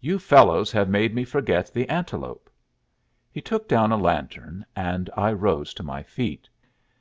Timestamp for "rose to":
5.32-5.84